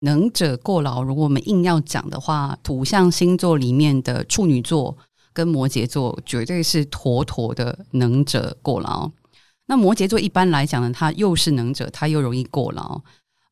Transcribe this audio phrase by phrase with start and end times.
[0.00, 4.96] 能者过劳，如果我们硬要讲的话，土象星座里面的处女座
[5.32, 9.10] 跟摩羯座绝对是妥妥的能者过劳。
[9.66, 13.00] 那摩羯座一般来讲呢，他又是能者，他又容易过劳。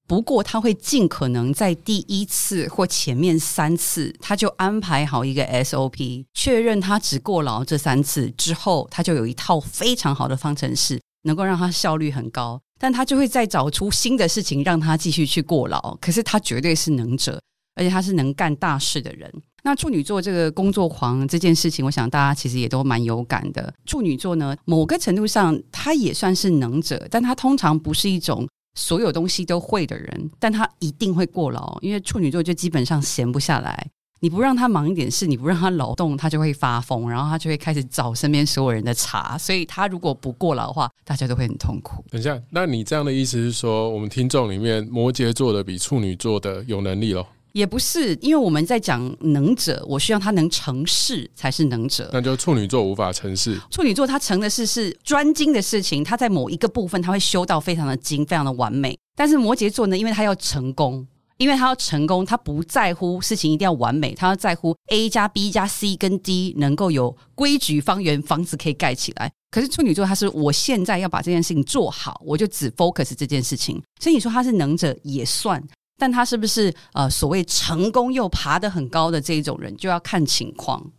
[0.09, 12.59] 不过他会尽可能在第一次或前面三次，他就安排好一个 SOP，确认他只过劳这三次之后，他就有一套非常好的方程式，能够让他效率很高。
[12.79, 15.95] 但他就会再找出新的事情让他继续去过劳。
[16.01, 17.41] 可是他绝对是能者，
[17.75, 19.31] 而且他是能干大事的人。
[19.63, 23.75] 那处女座这个工作狂这件事情，我想大家其实也都蛮有感的。
[23.85, 28.49] 处女座呢，某个程度上他也算是能者，但他通常不是一种。
[28.79, 33.89] 所有东西都会的人，但他一定会过劳，因为处女座就基本上闲不下来。
[34.21, 39.37] 你不让他忙一点事，你不让他劳动，他就会发疯，然后他就会开始找身边所有人的茬。
[39.37, 42.05] 所以他如果不过劳的话，大家都会很痛苦。
[42.11, 47.27] 等一下，那你这样的意思是说，我们听众里面摩羯座的比处女座的有能力咯？
[47.53, 52.11] 也不是，因为我们在讲能者，我需要他能成事才是能者。
[52.13, 53.59] 那就处女座无法成事。
[53.71, 58.99] 处女座他成的事是专精的事情，他在某一个部分他会修到非常的精，非常的完美。
[59.15, 61.07] 但是摩羯座呢，因为他要成功，
[61.39, 69.31] 因为他要成功，他不在乎事情一定要完美，他要在乎 A 加 B 加 C 跟 D 能够有规矩方圆，房子可以盖起来。
[69.51, 73.83] 可是处女座他是我现在要把这件事情做好，我就只 focus 这件事情。
[74.01, 75.63] 所以你说他是能者也算。
[75.99, 80.91] 但他是不是呃所谓成功又爬得很高的这一种人，就要看情况。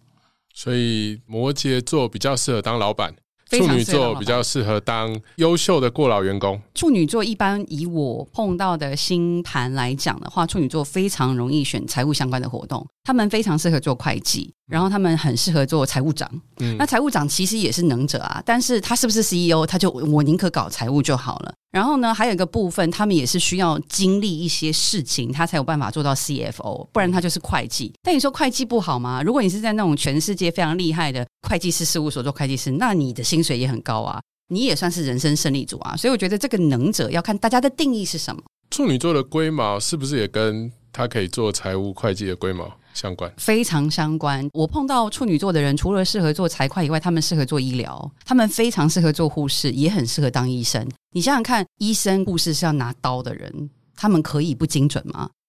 [0.56, 3.16] 所以摩羯座比较适合当老板，
[3.50, 6.62] 处女座比较适合当优秀的过劳员工。
[6.74, 14.54] 处女座一般以我碰到的星盘来讲的话，处女座非常容易选财务相关的活动，他们非常适合做会计。
[14.68, 16.30] 然后他们很适合做财务长，
[16.78, 21.54] 那财务长其实也是能者啊，但是他是不是 CEO，他就我宁可搞财务就好了。
[21.72, 27.94] 然后呢，还有一个部分，他们也是需要经历一些事情，他才有办法做到 CFO，不然他就是会计。
[28.04, 29.22] 但你说会计不好吗？
[29.24, 35.96] 如果你是在那种全世界非常厉害的会计师事务所做会计师，那你的薪水也很高啊，你也算是人生胜利组啊。
[35.96, 38.42] 所以我觉得这个能者要看大家的定义是什么。
[38.72, 42.70] 处女座的龟毛是不是也跟他可以做财务会计的龟毛？
[42.98, 44.50] 相关非常相关。
[44.54, 50.86] 我碰到处女座的人，除了适合做财会以外，他们适合做医疗，他们非常适合做护士，也很适合当医生。
[51.12, 55.30] 你想想看，医生、护士是要拿刀的人，他们可以不精准吗？